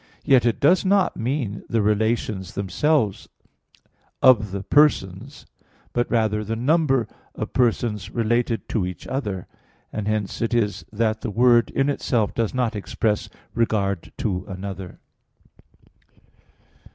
[0.25, 3.29] Yet it does not mean the relations themselves
[4.19, 5.45] of the Persons,
[5.93, 9.45] but rather the number of persons related to each other;
[9.93, 14.99] and hence it is that the word in itself does not express regard to another.